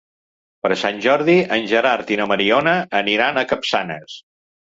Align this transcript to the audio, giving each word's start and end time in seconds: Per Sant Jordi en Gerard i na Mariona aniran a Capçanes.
Per 0.61 0.69
Sant 0.83 0.95
Jordi 1.05 1.35
en 1.57 1.67
Gerard 1.73 2.15
i 2.15 2.17
na 2.23 2.27
Mariona 2.33 2.75
aniran 3.03 3.39
a 3.39 3.45
Capçanes. 3.53 4.19